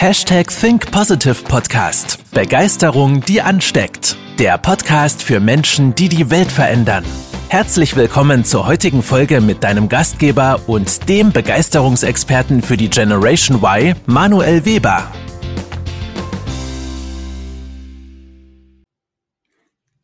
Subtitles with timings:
[0.00, 2.24] Hashtag Think Positive Podcast.
[2.32, 4.16] Begeisterung, die ansteckt.
[4.38, 7.04] Der Podcast für Menschen, die die Welt verändern.
[7.50, 13.94] Herzlich willkommen zur heutigen Folge mit deinem Gastgeber und dem Begeisterungsexperten für die Generation Y,
[14.06, 15.12] Manuel Weber.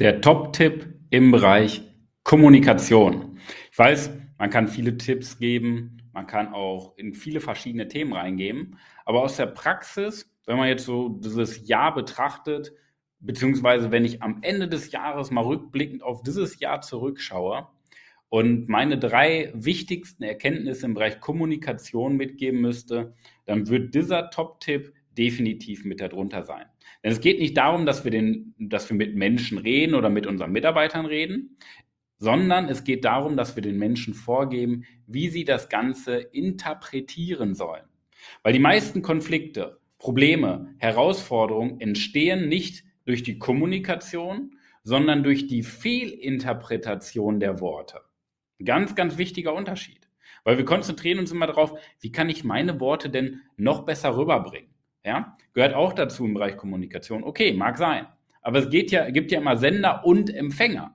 [0.00, 1.82] Der Top-Tipp im Bereich
[2.24, 3.38] Kommunikation.
[3.70, 8.76] Ich weiß, man kann viele Tipps geben, man kann auch in viele verschiedene Themen reingeben,
[9.04, 12.72] aber aus der Praxis, wenn man jetzt so dieses Jahr betrachtet,
[13.20, 17.66] beziehungsweise wenn ich am Ende des Jahres mal rückblickend auf dieses Jahr zurückschaue
[18.28, 23.14] und meine drei wichtigsten Erkenntnisse im Bereich Kommunikation mitgeben müsste,
[23.46, 26.66] dann wird dieser Top-Tipp definitiv mit darunter sein.
[27.02, 30.26] Denn es geht nicht darum, dass wir, den, dass wir mit Menschen reden oder mit
[30.26, 31.56] unseren Mitarbeitern reden,
[32.18, 37.84] sondern es geht darum, dass wir den Menschen vorgeben, wie sie das Ganze interpretieren sollen.
[38.42, 47.40] Weil die meisten Konflikte, Probleme, Herausforderungen entstehen nicht durch die Kommunikation, sondern durch die Fehlinterpretation
[47.40, 48.00] der Worte.
[48.64, 50.08] Ganz, ganz wichtiger Unterschied.
[50.44, 54.70] Weil wir konzentrieren uns immer darauf, wie kann ich meine Worte denn noch besser rüberbringen?
[55.04, 57.24] Ja, gehört auch dazu im Bereich Kommunikation.
[57.24, 58.06] Okay, mag sein.
[58.42, 60.94] Aber es geht ja, gibt ja immer Sender und Empfänger.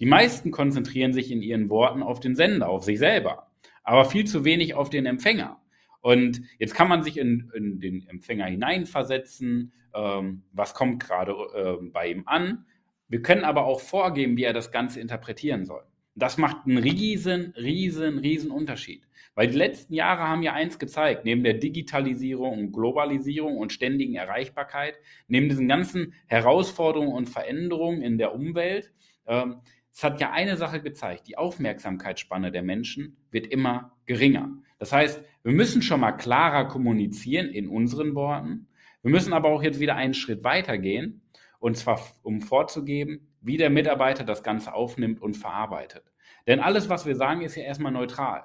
[0.00, 3.50] Die meisten konzentrieren sich in ihren Worten auf den Sender, auf sich selber,
[3.82, 5.60] aber viel zu wenig auf den Empfänger.
[6.00, 11.84] Und jetzt kann man sich in, in den Empfänger hineinversetzen, ähm, was kommt gerade äh,
[11.90, 12.66] bei ihm an.
[13.08, 15.82] Wir können aber auch vorgeben, wie er das Ganze interpretieren soll.
[16.14, 19.06] Das macht einen riesen, riesen, riesen Unterschied.
[19.34, 24.14] Weil die letzten Jahre haben ja eins gezeigt, neben der Digitalisierung und Globalisierung und ständigen
[24.14, 28.92] Erreichbarkeit, neben diesen ganzen Herausforderungen und Veränderungen in der Umwelt,
[29.26, 29.56] ähm,
[29.96, 34.50] es hat ja eine Sache gezeigt, die Aufmerksamkeitsspanne der Menschen wird immer geringer.
[34.78, 38.68] Das heißt, wir müssen schon mal klarer kommunizieren in unseren Worten.
[39.00, 41.22] Wir müssen aber auch jetzt wieder einen Schritt weiter gehen,
[41.60, 46.04] und zwar um vorzugeben, wie der Mitarbeiter das Ganze aufnimmt und verarbeitet.
[46.46, 48.44] Denn alles, was wir sagen, ist ja erstmal neutral.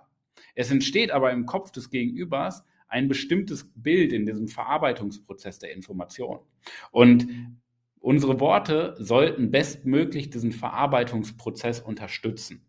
[0.56, 6.40] Es entsteht aber im Kopf des Gegenübers ein bestimmtes Bild in diesem Verarbeitungsprozess der Information.
[6.92, 7.28] Und
[8.02, 12.66] Unsere Worte sollten bestmöglich diesen Verarbeitungsprozess unterstützen.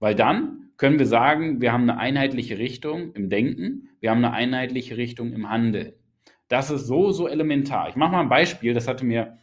[0.00, 4.34] Weil dann können wir sagen, wir haben eine einheitliche Richtung im Denken, wir haben eine
[4.34, 5.92] einheitliche Richtung im Handeln.
[6.48, 7.88] Das ist so, so elementar.
[7.88, 9.38] Ich mache mal ein Beispiel, das hatte mir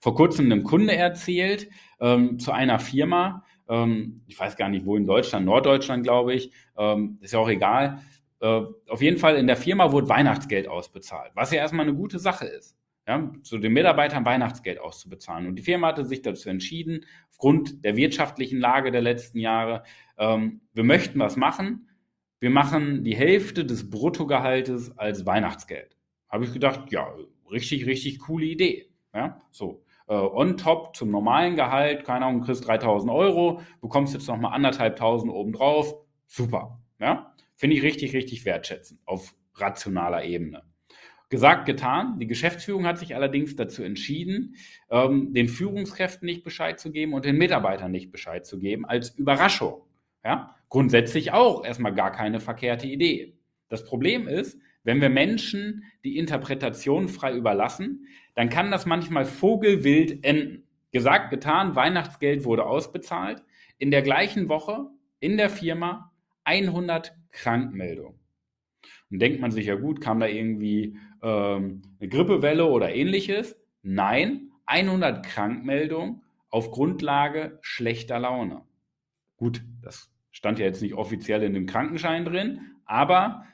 [0.00, 1.68] vor kurzem ein Kunde erzählt
[2.00, 6.50] ähm, zu einer Firma, ähm, ich weiß gar nicht wo in Deutschland, Norddeutschland glaube ich,
[6.76, 8.00] ähm, ist ja auch egal.
[8.40, 12.18] Äh, auf jeden Fall in der Firma wurde Weihnachtsgeld ausbezahlt, was ja erstmal eine gute
[12.18, 12.79] Sache ist
[13.10, 15.48] ja, zu den Mitarbeitern Weihnachtsgeld auszubezahlen.
[15.48, 19.82] Und die Firma hatte sich dazu entschieden, aufgrund der wirtschaftlichen Lage der letzten Jahre,
[20.16, 21.88] ähm, wir möchten was machen.
[22.38, 25.96] Wir machen die Hälfte des Bruttogehaltes als Weihnachtsgeld.
[26.28, 27.12] Habe ich gedacht, ja,
[27.50, 28.92] richtig, richtig coole Idee.
[29.12, 29.82] Ja, so.
[30.06, 35.32] Äh, on top zum normalen Gehalt, keine Ahnung, kriegst 3000 Euro, bekommst jetzt nochmal anderthalbtausend
[35.32, 35.96] obendrauf.
[36.28, 36.80] Super.
[37.00, 40.62] Ja, finde ich richtig, richtig wertschätzend auf rationaler Ebene.
[41.30, 42.18] Gesagt, getan.
[42.18, 44.56] Die Geschäftsführung hat sich allerdings dazu entschieden,
[44.90, 49.10] ähm, den Führungskräften nicht Bescheid zu geben und den Mitarbeitern nicht Bescheid zu geben als
[49.10, 49.80] Überraschung.
[50.24, 50.56] Ja?
[50.68, 53.38] Grundsätzlich auch erstmal gar keine verkehrte Idee.
[53.68, 60.24] Das Problem ist, wenn wir Menschen die Interpretation frei überlassen, dann kann das manchmal vogelwild
[60.24, 60.64] enden.
[60.90, 63.44] Gesagt, getan, Weihnachtsgeld wurde ausbezahlt.
[63.78, 64.88] In der gleichen Woche
[65.20, 66.12] in der Firma
[66.42, 68.19] 100 Krankmeldungen.
[69.10, 73.56] Dann denkt man sich, ja gut, kam da irgendwie ähm, eine Grippewelle oder ähnliches?
[73.82, 78.62] Nein, 100 Krankmeldungen auf Grundlage schlechter Laune.
[79.36, 83.44] Gut, das stand ja jetzt nicht offiziell in dem Krankenschein drin, aber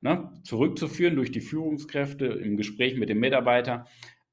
[0.00, 3.86] ne, zurückzuführen durch die Führungskräfte im Gespräch mit dem Mitarbeiter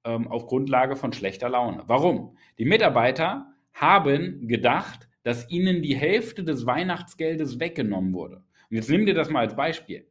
[0.04, 1.84] ähm, auf Grundlage von schlechter Laune.
[1.88, 2.38] Warum?
[2.58, 8.44] Die Mitarbeiter haben gedacht, dass ihnen die Hälfte des Weihnachtsgeldes weggenommen wurde.
[8.70, 10.08] Und jetzt nimm dir das mal als Beispiel.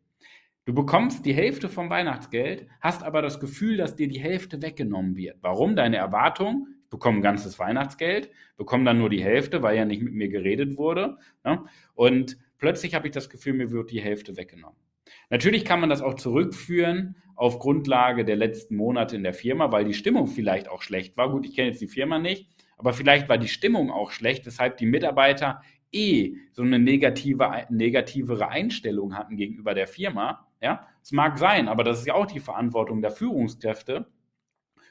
[0.64, 5.16] Du bekommst die Hälfte vom Weihnachtsgeld, hast aber das Gefühl, dass dir die Hälfte weggenommen
[5.16, 5.38] wird.
[5.40, 5.74] Warum?
[5.74, 10.02] Deine Erwartung, ich bekomme ein ganzes Weihnachtsgeld, bekomme dann nur die Hälfte, weil ja nicht
[10.02, 11.16] mit mir geredet wurde.
[11.44, 11.64] Ne?
[11.94, 14.78] Und plötzlich habe ich das Gefühl, mir wird die Hälfte weggenommen.
[15.30, 19.84] Natürlich kann man das auch zurückführen auf Grundlage der letzten Monate in der Firma, weil
[19.84, 21.28] die Stimmung vielleicht auch schlecht war.
[21.28, 22.48] Gut, ich kenne jetzt die Firma nicht,
[22.78, 25.60] aber vielleicht war die Stimmung auch schlecht, weshalb die Mitarbeiter
[25.92, 30.48] eh so eine negative, negativere Einstellung hatten gegenüber der Firma.
[30.60, 34.06] Ja, es mag sein, aber das ist ja auch die Verantwortung der Führungskräfte,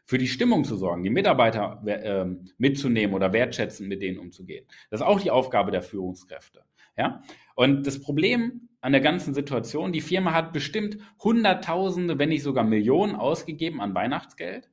[0.05, 2.25] für die Stimmung zu sorgen, die Mitarbeiter äh,
[2.57, 4.65] mitzunehmen oder wertschätzend mit denen umzugehen.
[4.89, 6.63] Das ist auch die Aufgabe der Führungskräfte.
[6.97, 7.21] Ja?
[7.55, 9.93] Und das Problem an der ganzen Situation.
[9.93, 14.69] Die Firma hat bestimmt Hunderttausende, wenn nicht sogar Millionen ausgegeben an Weihnachtsgeld,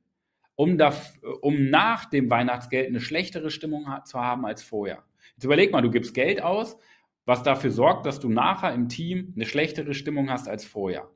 [0.55, 0.93] um, da,
[1.41, 5.03] um nach dem Weihnachtsgeld eine schlechtere Stimmung zu haben als vorher.
[5.39, 6.77] Jetzt überleg mal, du gibst Geld aus,
[7.23, 11.09] was dafür sorgt, dass du nachher im Team eine schlechtere Stimmung hast als vorher.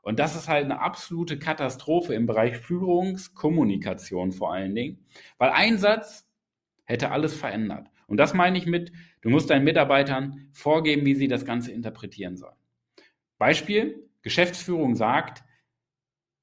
[0.00, 5.04] Und das ist halt eine absolute Katastrophe im Bereich Führungskommunikation vor allen Dingen,
[5.36, 6.26] weil ein Satz
[6.84, 7.90] hätte alles verändert.
[8.06, 12.38] Und das meine ich mit, du musst deinen Mitarbeitern vorgeben, wie sie das Ganze interpretieren
[12.38, 12.56] sollen.
[13.36, 15.44] Beispiel, Geschäftsführung sagt,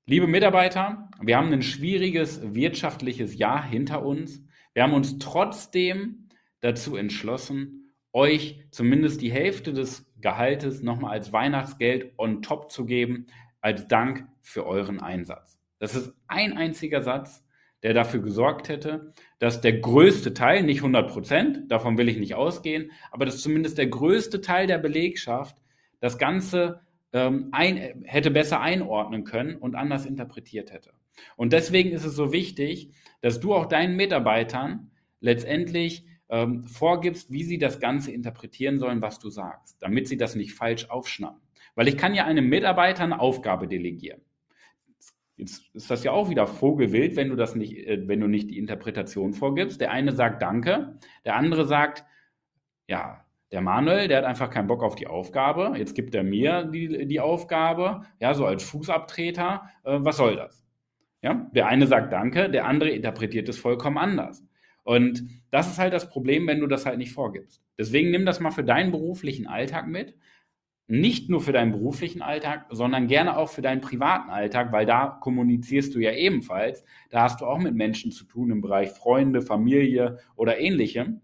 [0.05, 4.43] liebe Mitarbeiter, wir haben ein schwieriges wirtschaftliches Jahr hinter uns.
[4.75, 6.26] Wir haben uns trotzdem
[6.67, 13.27] dazu entschlossen, euch zumindest die Hälfte des Gehaltes nochmal als Weihnachtsgeld on top zu geben,
[13.61, 15.57] als Dank für euren Einsatz.
[15.79, 17.45] Das ist ein einziger Satz,
[17.83, 22.35] der dafür gesorgt hätte, dass der größte Teil, nicht 100 Prozent, davon will ich nicht
[22.35, 25.61] ausgehen, aber dass zumindest der größte Teil der Belegschaft
[26.01, 26.81] das Ganze
[27.13, 30.91] ähm, ein, hätte besser einordnen können und anders interpretiert hätte.
[31.37, 32.91] Und deswegen ist es so wichtig,
[33.21, 34.91] dass du auch deinen Mitarbeitern
[35.21, 40.35] letztendlich ähm, vorgibst, wie sie das Ganze interpretieren sollen, was du sagst, damit sie das
[40.35, 41.41] nicht falsch aufschnappen.
[41.75, 44.21] Weil ich kann ja einem Mitarbeiter eine Aufgabe delegieren.
[45.37, 48.49] Jetzt ist das ja auch wieder Vogelwild, wenn du das nicht, äh, wenn du nicht
[48.49, 49.79] die Interpretation vorgibst.
[49.79, 52.03] Der eine sagt Danke, der andere sagt,
[52.87, 55.73] ja, der Manuel, der hat einfach keinen Bock auf die Aufgabe.
[55.77, 59.69] Jetzt gibt er mir die, die Aufgabe, ja, so als Fußabtreter.
[59.83, 60.65] Äh, was soll das?
[61.21, 64.46] Ja, der eine sagt Danke, der andere interpretiert es vollkommen anders.
[64.87, 67.61] Und das ist halt das Problem, wenn du das halt nicht vorgibst.
[67.77, 70.15] Deswegen nimm das mal für deinen beruflichen Alltag mit
[70.87, 75.07] nicht nur für deinen beruflichen Alltag, sondern gerne auch für deinen privaten Alltag, weil da
[75.07, 76.85] kommunizierst du ja ebenfalls.
[77.09, 81.19] Da hast du auch mit Menschen zu tun im Bereich Freunde, Familie oder ähnlichem.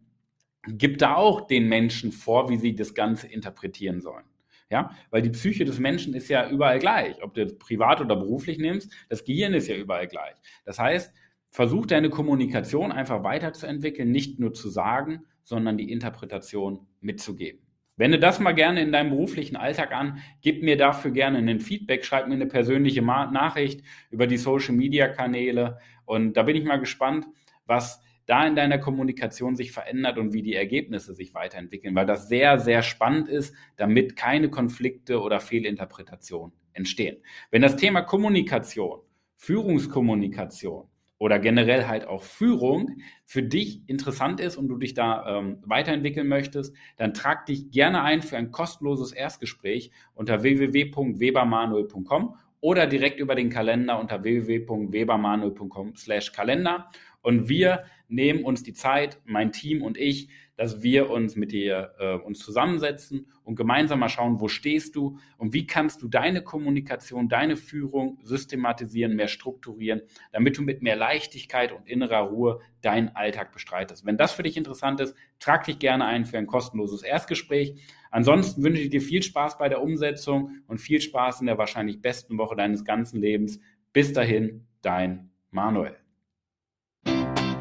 [0.67, 4.25] Gib da auch den Menschen vor, wie sie das Ganze interpretieren sollen.
[4.69, 7.23] Ja, weil die Psyche des Menschen ist ja überall gleich.
[7.23, 10.35] Ob du das privat oder beruflich nimmst, das Gehirn ist ja überall gleich.
[10.65, 11.13] Das heißt,
[11.53, 17.61] versuch deine Kommunikation einfach weiterzuentwickeln, nicht nur zu sagen, sondern die Interpretation mitzugeben.
[17.95, 20.17] Wende das mal gerne in deinem beruflichen Alltag an.
[20.41, 25.07] Gib mir dafür gerne ein Feedback, schreib mir eine persönliche Nachricht über die Social Media
[25.07, 25.77] Kanäle.
[26.05, 27.27] Und da bin ich mal gespannt,
[27.67, 32.29] was da in deiner Kommunikation sich verändert und wie die Ergebnisse sich weiterentwickeln, weil das
[32.29, 37.17] sehr, sehr spannend ist, damit keine Konflikte oder Fehlinterpretationen entstehen.
[37.51, 39.01] Wenn das Thema Kommunikation,
[39.35, 40.87] Führungskommunikation
[41.23, 46.27] oder generell halt auch Führung für dich interessant ist und du dich da ähm, weiterentwickeln
[46.27, 53.35] möchtest, dann trag dich gerne ein für ein kostenloses Erstgespräch unter www.webermanuel.com oder direkt über
[53.35, 56.89] den Kalender unter www.webermanuel.com slash Kalender.
[57.21, 60.27] Und wir nehmen uns die Zeit, mein Team und ich,
[60.63, 65.17] dass wir uns mit dir äh, uns zusammensetzen und gemeinsam mal schauen, wo stehst du
[65.37, 70.95] und wie kannst du deine Kommunikation, deine Führung systematisieren, mehr strukturieren, damit du mit mehr
[70.95, 74.05] Leichtigkeit und innerer Ruhe deinen Alltag bestreitest.
[74.05, 77.75] Wenn das für dich interessant ist, trag dich gerne ein für ein kostenloses Erstgespräch.
[78.09, 82.01] Ansonsten wünsche ich dir viel Spaß bei der Umsetzung und viel Spaß in der wahrscheinlich
[82.01, 83.59] besten Woche deines ganzen Lebens.
[83.91, 86.02] Bis dahin, dein Manuel.